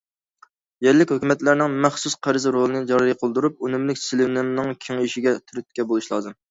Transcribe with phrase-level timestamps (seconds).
[0.85, 6.39] يەرلىك ھۆكۈمەتلەرنىڭ مەخسۇس قەرز رولىنى جارى قىلدۇرۇپ، ئۈنۈملۈك سېلىنمىنىڭ كېڭىيىشىگە تۈرتكە بولۇش لازىم.